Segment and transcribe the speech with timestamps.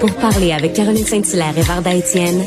[0.00, 2.42] Pour parler avec Caroline Saint-Hilaire et Varda Étienne,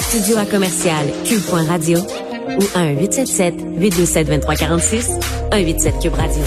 [0.00, 5.18] studio à commercial cube.radio ou 1-877-827-2346,
[5.50, 6.42] 187 Cube Radio.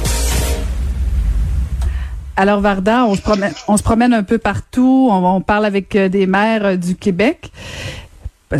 [2.36, 6.66] Alors Varda, on se promène, un peu partout, on, on parle avec euh, des maires
[6.66, 7.52] euh, du Québec.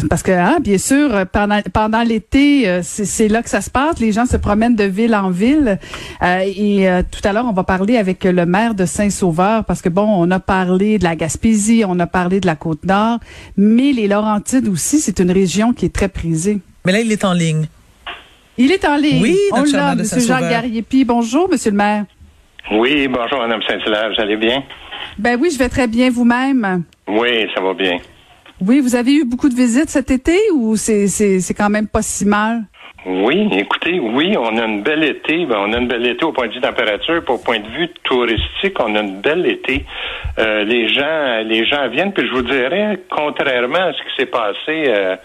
[0.10, 4.00] Parce que, hein, bien sûr, pendant, pendant l'été, euh, c'est là que ça se passe.
[4.00, 5.80] Les gens se promènent de ville en ville.
[6.22, 9.82] Euh, et euh, tout à l'heure, on va parler avec le maire de Saint-Sauveur parce
[9.82, 13.20] que, bon, on a parlé de la Gaspésie, on a parlé de la Côte-Nord,
[13.58, 16.60] mais les Laurentides aussi, c'est une région qui est très prisée.
[16.86, 17.66] Mais là, il est en ligne.
[18.58, 19.22] Il est en ligne.
[19.22, 20.06] Oui, on l'a, maire de M.
[20.06, 20.40] Saint-Sauveur.
[20.40, 21.04] Jacques Garriépi.
[21.04, 22.06] Bonjour, Monsieur le maire.
[22.72, 24.64] Oui, bonjour, Mme Saint-Hilaire, vous allez bien?
[25.18, 26.84] Ben oui, je vais très bien vous-même.
[27.08, 27.98] Oui, ça va bien.
[28.64, 31.88] Oui, vous avez eu beaucoup de visites cet été ou c'est c'est c'est quand même
[31.88, 32.62] pas si mal?
[33.08, 35.48] Oui, écoutez, oui, on a une belle été.
[35.48, 37.88] Ben, on a une belle été au point de vue température, au point de vue
[38.04, 39.84] touristique, on a une belle été.
[40.38, 44.28] Euh, les gens, les gens viennent, puis je vous dirais, contrairement à ce qui s'est
[44.28, 45.16] passé euh,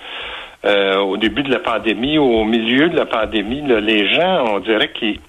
[0.64, 4.60] euh, au début de la pandémie, au milieu de la pandémie, là, les gens, on
[4.60, 5.20] dirait qu'ils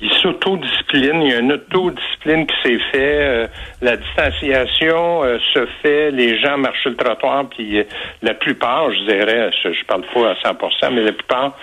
[0.00, 1.22] ils s'autodisciplinent.
[1.22, 3.18] Il y a une autodiscipline qui s'est fait.
[3.20, 3.46] Euh,
[3.80, 6.10] la distanciation euh, se fait.
[6.10, 7.48] Les gens marchent le trottoir.
[7.48, 7.84] Puis euh,
[8.22, 11.56] la plupart, je dirais, je, je parle pas à 100%, mais la plupart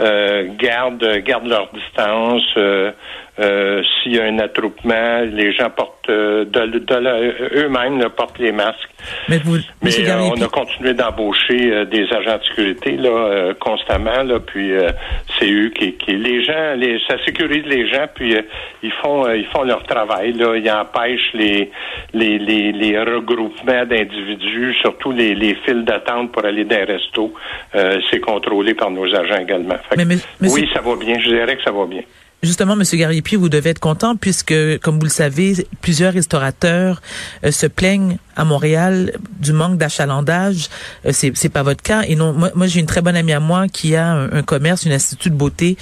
[0.00, 2.42] euh, gardent, gardent leur distance.
[2.56, 2.92] Euh,
[3.40, 8.50] euh, S'il y a un attroupement, les gens portent euh, de, de eux-mêmes portent les
[8.50, 8.90] masques.
[9.28, 10.06] Mais vous, Mais M.
[10.08, 14.72] euh, on a continué d'embaucher euh, des agents de sécurité là euh, constamment là, puis
[14.72, 14.90] euh,
[15.38, 18.34] c'est eux qui, qui les gens, les, ça sécurise les gens, puis
[18.82, 21.70] ils font ils font leur travail là, ils empêchent les
[22.14, 27.32] les les, les regroupements d'individus, surtout les, les files d'attente pour aller dans les restos,
[27.76, 29.76] euh, c'est contrôlé par nos agents également.
[29.96, 32.02] Mais, mais, oui, ça va bien, je dirais que ça va bien.
[32.40, 32.84] Justement, M.
[32.92, 37.02] Garriépi, vous devez être content puisque, comme vous le savez, plusieurs restaurateurs
[37.44, 40.68] euh, se plaignent à Montréal du manque d'achalandage.
[41.04, 42.02] Euh, c'est, c'est pas votre cas.
[42.06, 44.42] Et non, moi, moi, j'ai une très bonne amie à moi qui a un, un
[44.42, 45.76] commerce, une institut de beauté,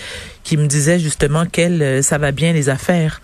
[0.44, 3.20] qui me disait justement qu'elle, euh, ça va bien les affaires.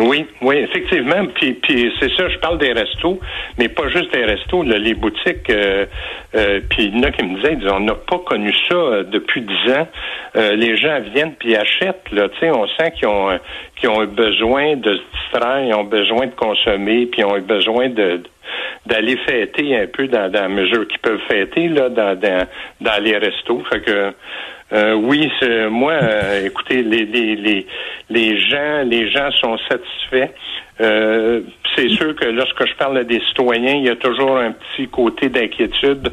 [0.00, 1.24] Oui, oui, effectivement.
[1.34, 3.20] Puis, puis c'est ça, je parle des restos,
[3.58, 5.48] mais pas juste des restos, là, les boutiques.
[5.50, 5.86] Euh,
[6.34, 8.74] euh, puis il y en a qui me disaient, ils on n'a pas connu ça
[8.74, 9.86] euh, depuis dix ans.
[10.36, 12.10] Euh, les gens viennent puis achètent.
[12.10, 13.38] Là, on sent qu'ils ont, euh,
[13.76, 17.36] qu'ils ont eu besoin de se distraire, ils ont besoin de consommer, puis ils ont
[17.36, 18.20] eu besoin de
[18.86, 22.46] d'aller fêter un peu dans, dans la mesure qu'ils peuvent fêter là dans, dans,
[22.82, 23.62] dans les restos.
[23.72, 24.12] Fait que
[24.72, 25.30] euh, oui,
[25.70, 27.66] moi, euh, écoutez, les, les, les,
[28.10, 30.32] les gens, les gens sont satisfaits.
[30.80, 31.42] Euh,
[31.76, 34.88] c'est sûr que lorsque je parle à des citoyens, il y a toujours un petit
[34.88, 36.10] côté d'inquiétude.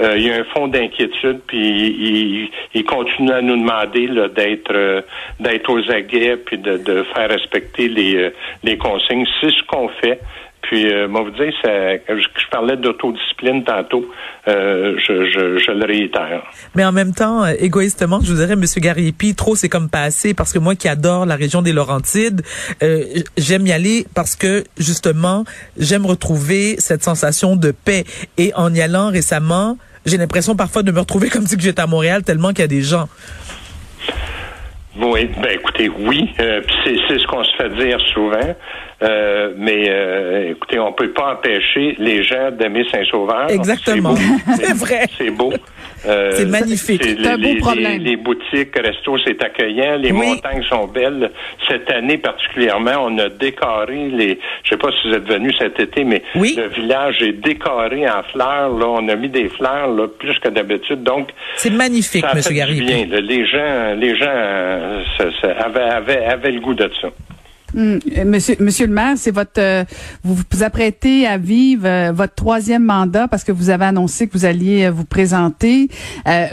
[0.00, 4.72] Euh, il y a un fond d'inquiétude, puis ils, ils continuent à nous demander d'être
[4.74, 5.02] euh,
[5.38, 8.30] d'être aux aguets, puis de, de faire respecter les, euh,
[8.64, 9.26] les consignes.
[9.40, 10.20] C'est ce qu'on fait.
[10.70, 14.08] Puis, euh, moi, vous dire, ça, je, je parlais d'autodiscipline tantôt,
[14.46, 16.44] euh, je, je, je le réitère.
[16.76, 20.02] Mais en même temps, euh, égoïstement, je vous dirais, Monsieur Garriépi, trop c'est comme pas
[20.02, 22.42] assez, parce que moi qui adore la région des Laurentides,
[22.84, 23.02] euh,
[23.36, 25.42] j'aime y aller parce que justement,
[25.76, 28.04] j'aime retrouver cette sensation de paix.
[28.38, 29.76] Et en y allant récemment,
[30.06, 32.68] j'ai l'impression parfois de me retrouver comme si j'étais à Montréal tellement qu'il y a
[32.68, 33.08] des gens.
[34.96, 38.54] Oui, ben écoutez, oui, euh, c'est ce qu'on se fait dire souvent,
[39.02, 43.50] euh, mais euh, écoutez, on peut pas empêcher les gens d'aimer Saint-Sauveur.
[43.50, 44.14] Exactement.
[44.16, 44.52] C'est, beau.
[44.62, 45.06] C'est vrai.
[45.16, 45.52] C'est beau.
[46.06, 47.02] Euh, C'est magnifique.
[47.04, 47.92] C'est un les, beau les- problème.
[48.02, 49.96] Les, les boutiques, restos, c'est accueillant.
[49.98, 50.28] Les Oui.
[50.28, 51.30] montagnes sont belles.
[51.68, 54.38] Cette année particulièrement, on a décoré les.
[54.64, 56.54] Je sais pas si vous êtes venus cet été, mais Oui.
[56.56, 58.70] le village est décoré en fleurs.
[58.78, 61.02] Là, on a mis des fleurs là plus que d'habitude.
[61.02, 63.20] Donc C'est magnifique, ça Monsieur du bien, là.
[63.20, 67.08] Les gens, les gens euh, ça- ça avaient, avaient, avaient le goût de ça.
[67.76, 69.84] Hum, euh, Monsieur, Monsieur le maire, c'est votre, euh,
[70.24, 74.32] vous vous apprêtez à vivre euh, votre troisième mandat parce que vous avez annoncé que
[74.32, 75.88] vous alliez euh, vous présenter.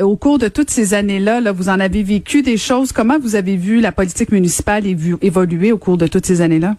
[0.01, 2.91] Au cours de toutes ces années-là, là, vous en avez vécu des choses.
[2.91, 6.75] Comment vous avez vu la politique municipale évoluer au cours de toutes ces années-là?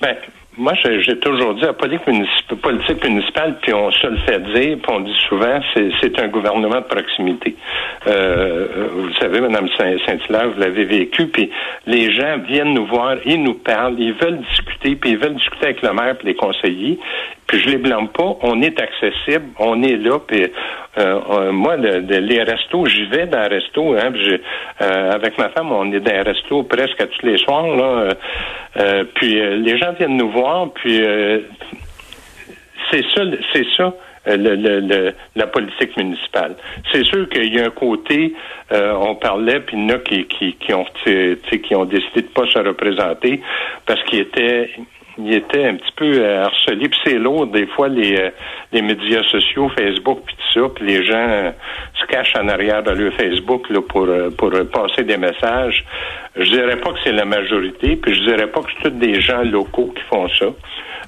[0.00, 0.16] Ben,
[0.58, 4.76] moi, j'ai toujours dit, la politique municipale, politique municipale, puis on se le fait dire,
[4.82, 7.56] puis on dit souvent, c'est un gouvernement de proximité.
[8.06, 11.50] Euh, vous le savez, Mme Saint- Saint-Hilaire, vous l'avez vécu, puis
[11.86, 15.64] les gens viennent nous voir, ils nous parlent, ils veulent discuter, puis ils veulent discuter
[15.66, 16.98] avec le maire et les conseillers.
[17.52, 20.46] Puis je les blâme pas, on est accessible, on est là, puis
[20.96, 24.10] euh, moi, le- le- les restos, j'y vais dans les restos, hein,
[24.80, 28.14] euh, avec ma femme, on est dans les restos presque tous les soirs, là.
[28.78, 30.98] euh, puis les gens viennent nous voir, puis
[32.90, 33.22] c'est ça,
[33.52, 33.92] c'est ça.
[34.24, 36.54] le- le- la politique municipale.
[36.92, 38.32] C'est sûr qu'il y a un côté,
[38.70, 42.58] on parlait, puis il y en a qui, ont, qui ont décidé de pas se
[42.60, 43.40] représenter
[43.84, 44.70] parce qu'ils étaient
[45.18, 46.88] il était un petit peu harcelé.
[46.88, 48.30] Puis c'est lourd, des fois, les,
[48.72, 51.52] les médias sociaux, Facebook, puis tout ça, puis les gens
[52.00, 55.84] se cachent en arrière de leur Facebook là, pour, pour passer des messages.
[56.36, 59.20] Je dirais pas que c'est la majorité, puis je dirais pas que c'est tous des
[59.20, 60.46] gens locaux qui font ça.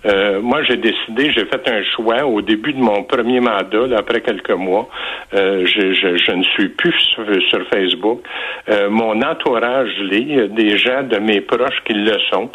[0.07, 4.21] Euh, moi, j'ai décidé, j'ai fait un choix au début de mon premier mandat, après
[4.21, 4.89] quelques mois.
[5.35, 8.21] Euh, je, je, je, ne suis plus sur, sur Facebook.
[8.69, 12.51] Euh, mon entourage l'est, des gens de mes proches qui le sont.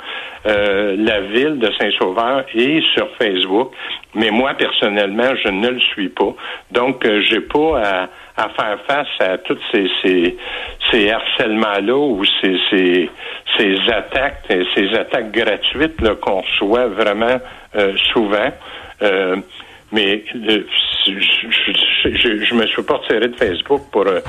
[0.45, 3.71] Euh, la ville de Saint-Sauveur est sur Facebook,
[4.15, 6.33] mais moi, personnellement, je ne le suis pas.
[6.71, 10.37] Donc, euh, j'ai pas à, à, faire face à tous ces, ces,
[10.91, 13.09] ces harcèlements-là ou ces, ces,
[13.59, 17.39] ces attaques, ces attaques gratuites qu'on reçoit vraiment
[17.75, 18.50] euh, souvent.
[19.01, 19.35] Euh,
[19.91, 20.61] mais je,
[21.07, 24.19] je, je, me suis pas retiré de Facebook pour euh,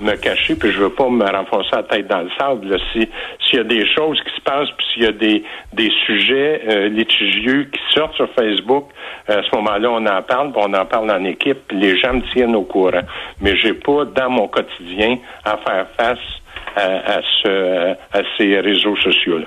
[0.00, 2.78] me cacher, puis je veux pas me renfoncer la tête dans le sable.
[2.92, 3.08] Si
[3.44, 5.42] s'il y a des choses qui se passent, puis s'il y a des
[5.72, 8.90] des sujets euh, litigieux qui sortent sur Facebook,
[9.26, 12.14] à ce moment-là, on en parle, puis on en parle en équipe, puis les gens
[12.14, 13.02] me tiennent au courant.
[13.40, 16.18] Mais j'ai pas dans mon quotidien à faire face
[16.78, 19.46] à, à, ce, à ces réseaux sociaux-là.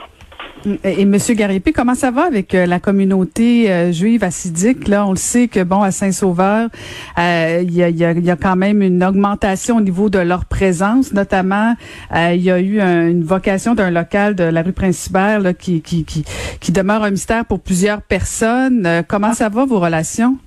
[0.83, 4.87] Et, Monsieur Garipi, comment ça va avec euh, la communauté euh, juive assidique?
[4.87, 6.69] Là, on le sait que bon à Saint-Sauveur,
[7.17, 10.19] euh, il y, a, y, a, y, a, quand même une augmentation au niveau de
[10.19, 11.13] leur présence.
[11.13, 11.73] Notamment,
[12.13, 16.05] il y a eu une vocation d'un local de la rue Principale là, qui, qui,
[16.05, 16.23] qui,
[16.59, 19.03] qui, demeure un mystère pour plusieurs personnes.
[19.07, 20.37] comment ça va vos relations?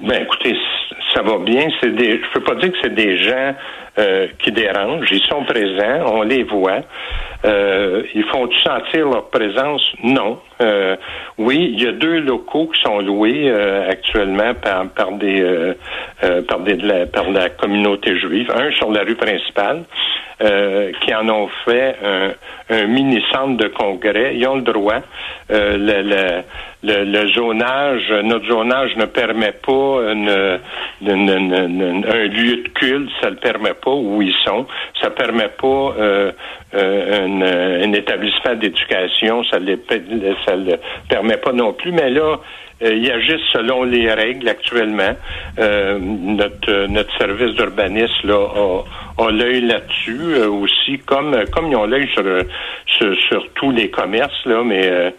[0.00, 0.56] Ben écoutez,
[1.14, 1.68] ça va bien.
[1.80, 3.54] C'est des, je peux pas dire que c'est des gens
[4.38, 5.10] qui dérangent.
[5.10, 6.80] Ils sont présents, on les voit.
[7.44, 9.82] Euh, ils font sentir leur présence?
[10.02, 10.40] Non.
[10.60, 10.96] Euh,
[11.38, 15.74] oui, il y a deux locaux qui sont loués euh, actuellement par, par des
[16.46, 18.50] par des la, par la communauté juive.
[18.54, 19.84] Un sur la rue principale,
[20.38, 22.32] qui en ont fait un,
[22.76, 24.36] un mini centre de congrès.
[24.36, 25.00] Ils ont le droit.
[25.48, 26.42] le, le,
[26.82, 30.14] le, le, notre zonage ne permet pas un
[32.26, 34.66] lieu de culte, ça ne le permet pas où ils sont.
[35.00, 35.94] Ça permet pas
[37.42, 39.76] un, un, établissement d'éducation, ça ne
[40.46, 40.76] ça le
[41.08, 41.92] permet pas non plus.
[41.92, 42.38] Mais là,
[42.82, 45.14] euh, ils agissent selon les règles actuellement.
[45.58, 48.38] Euh, notre notre service d'urbanisme là
[49.18, 52.24] a, a l'œil là-dessus euh, aussi, comme comme ils ont l'œil sur,
[53.28, 55.12] sur, tous les commerces là, mais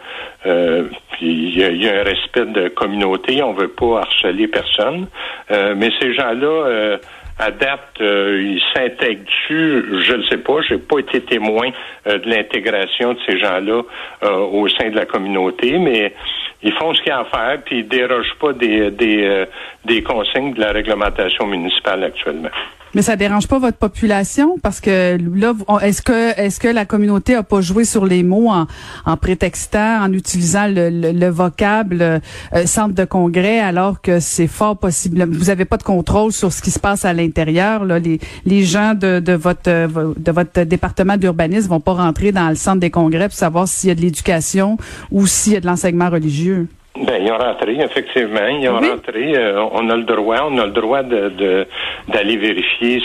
[1.22, 3.44] il y, a, y, a un respect de communauté.
[3.44, 5.08] On veut pas harceler personne,
[5.50, 6.98] mais ces gens-là
[7.42, 10.04] à date, euh, ils s'intègrent dessus.
[10.04, 10.62] Je ne sais pas.
[10.62, 11.70] J'ai pas été témoin
[12.08, 13.82] euh, de l'intégration de ces gens-là
[14.24, 16.14] euh, au sein de la communauté, mais
[16.62, 19.46] ils font ce qu'il y a à faire, puis ils dérogent pas des, des,
[19.84, 22.52] des consignes de la réglementation municipale actuellement.
[22.94, 27.36] Mais ça dérange pas votre population parce que là, est-ce que est-ce que la communauté
[27.36, 28.68] a pas joué sur les mots en,
[29.06, 32.20] en prétextant, en utilisant le, le, vocable euh,
[32.66, 35.26] centre de congrès alors que c'est fort possible?
[35.32, 37.86] Vous avez pas de contrôle sur ce qui se passe à l'intérieur.
[37.86, 42.56] Les, les gens de, de votre de votre département d'urbanisme vont pas rentrer dans le
[42.56, 44.78] centre des congrès pour savoir s'il y a de l'éducation
[45.12, 46.68] ou s'il y a de l'enseignement religieux.
[46.96, 48.48] Ben, ils ont rentré, effectivement.
[48.48, 49.34] Ils ont rentré.
[49.36, 51.66] Euh, on a le droit, on a le droit de
[52.10, 53.02] d'aller vérifier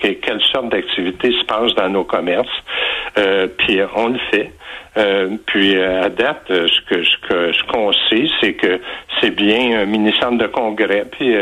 [0.00, 2.48] quelle sorte d'activité se passe dans nos commerces.
[3.18, 4.52] Euh, puis on le fait.
[4.96, 8.80] Euh, puis à date, ce que ce que ce qu'on sait, c'est que
[9.20, 11.04] c'est bien un mini-centre de congrès.
[11.10, 11.34] Puis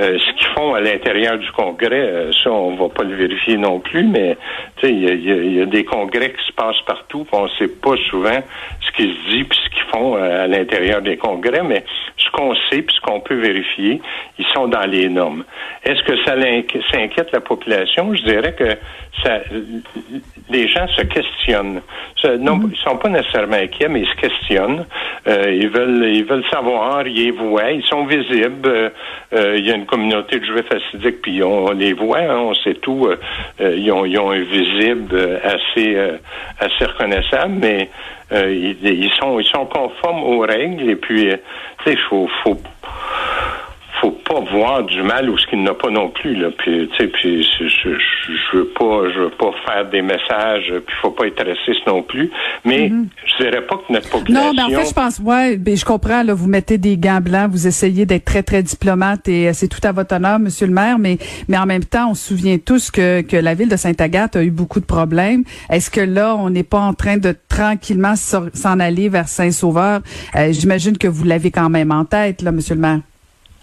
[0.00, 3.56] euh, ce qu'ils font à l'intérieur du congrès, euh, ça, on va pas le vérifier
[3.56, 4.36] non plus, mais
[4.82, 8.42] il y a, des congrès qui se passent partout, on ne sait pas souvent
[8.80, 11.84] ce qui se dit puis ce qu'ils euh, à l'intérieur des congrès, mais
[12.16, 14.00] ce qu'on sait puis ce qu'on peut vérifier,
[14.38, 15.44] ils sont dans les normes.
[15.84, 16.34] Est-ce que ça,
[16.98, 18.14] inquiète la population?
[18.14, 18.76] Je dirais que
[19.22, 19.40] ça,
[20.50, 21.80] les gens se questionnent.
[22.38, 22.70] non, mm-hmm.
[22.72, 24.86] ils sont pas nécessairement inquiets, mais ils se questionnent.
[25.26, 28.92] ils veulent, ils veulent savoir, ils les voient, ils sont visibles.
[29.32, 32.74] il y a une communauté de juifs assidiques, puis on, les voit, hein, on sait
[32.74, 33.06] tout.
[33.06, 33.16] Euh,
[33.60, 36.16] euh, ils, ont, ils ont un visible assez, euh,
[36.58, 37.90] assez reconnaissable, mais
[38.32, 40.90] ils, ils, sont, ils sont conformes aux règles.
[40.90, 41.30] Et puis,
[42.08, 42.58] faut, faut
[44.04, 46.50] faut pas voir du mal ou ce qu'il n'a pas non plus là.
[46.58, 50.72] Puis tu sais, puis je, je, veux pas, je veux pas faire des messages.
[50.86, 52.30] Puis faut pas être raciste non plus.
[52.64, 53.06] Mais mm-hmm.
[53.24, 54.52] je dirais pas que notre population.
[54.52, 56.22] Non, mais en fait, je pense, ouais, ben, je comprends.
[56.22, 59.68] Là, vous mettez des gants blancs, vous essayez d'être très très diplomate et euh, c'est
[59.68, 60.98] tout à votre honneur, Monsieur le Maire.
[60.98, 61.16] Mais
[61.48, 64.42] mais en même temps, on se souvient tous que que la ville de Sainte-Agathe a
[64.42, 65.44] eu beaucoup de problèmes.
[65.70, 70.00] Est-ce que là, on n'est pas en train de tranquillement s'en aller vers Saint-Sauveur?
[70.36, 73.00] Euh, J'imagine que vous l'avez quand même en tête, là, Monsieur le Maire.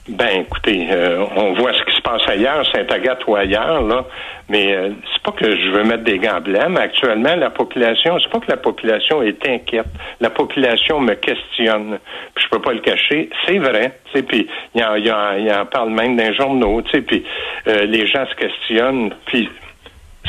[0.10, 4.04] Ben, écoutez, euh, on voit ce qui se passe ailleurs, Saint-Agathe ou ailleurs, là.
[4.50, 8.30] Mais euh, c'est pas que je veux mettre des gants blancs, actuellement, la population, c'est
[8.32, 9.86] pas que la population est inquiète.
[10.20, 12.00] La population me questionne.
[12.34, 13.30] Puis je peux pas le cacher.
[13.46, 14.00] C'est vrai.
[14.28, 16.82] Puis il en, y en, parle même dans les journaux.
[16.82, 17.24] Puis
[17.68, 19.14] euh, les gens se questionnent.
[19.26, 19.50] Puis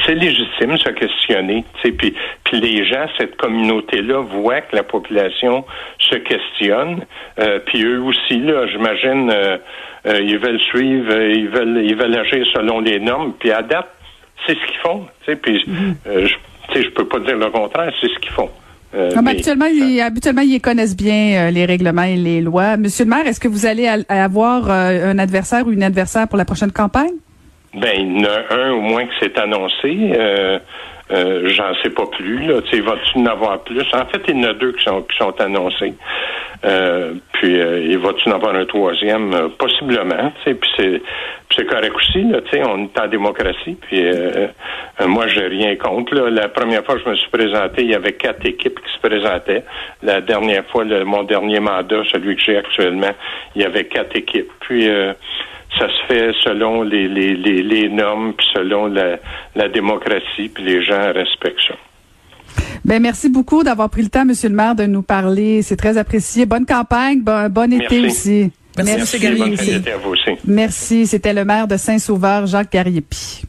[0.04, 1.64] c'est légitime se questionner.
[1.82, 5.64] Puis, puis les gens, cette communauté-là, voient que la population
[5.99, 7.02] se questionne.
[7.38, 9.58] Euh, puis eux aussi, là, j'imagine, euh,
[10.06, 13.34] euh, ils veulent suivre, ils veulent, ils veulent agir selon les normes.
[13.38, 13.88] Puis à date,
[14.46, 15.06] c'est ce qu'ils font.
[15.26, 16.26] Puis mm-hmm.
[16.75, 18.50] je, je peux pas dire le contraire, c'est ce qu'ils font.
[19.14, 22.76] habituellement, ils, habituellement, ils connaissent bien les règlements et les lois.
[22.76, 26.44] Monsieur le maire, est-ce que vous allez avoir un adversaire ou une adversaire pour la
[26.44, 27.12] prochaine campagne?
[27.75, 30.12] Ben, il y en a un au moins qui s'est annoncé.
[30.14, 30.59] Euh,
[31.11, 32.47] euh, J'en sais pas plus.
[32.47, 32.61] Là.
[32.61, 33.85] Va-tu en avoir plus?
[33.93, 35.95] En fait, il y en a deux qui sont, qui sont annoncés.
[36.64, 39.33] Euh, puis, euh, il va-tu en avoir un troisième?
[39.35, 40.33] Euh, possiblement.
[40.45, 41.02] Puis c'est
[41.55, 42.23] c'est correct aussi.
[42.25, 42.38] Là,
[42.69, 43.76] on est en démocratie.
[43.88, 44.49] Puis euh,
[45.07, 46.14] moi, j'ai rien contre.
[46.14, 46.31] Là.
[46.31, 49.00] La première fois que je me suis présenté, il y avait quatre équipes qui se
[49.00, 49.64] présentaient.
[50.02, 53.12] La dernière fois, mon dernier mandat, celui que j'ai actuellement,
[53.55, 54.50] il y avait quatre équipes.
[54.61, 54.88] Puis
[55.79, 59.19] ça se fait selon les, les, les, normes, puis selon la,
[59.55, 61.75] la démocratie, puis les gens respectent ça.
[62.85, 65.62] Ben merci beaucoup d'avoir pris le temps, Monsieur le maire, de nous parler.
[65.62, 66.45] C'est très apprécié.
[66.47, 68.50] Bonne campagne, bon, été aussi.
[68.76, 71.07] Merci, Merci, Merci, Merci.
[71.07, 73.43] C'était le maire de Saint-Sauveur, Jacques Gariepi.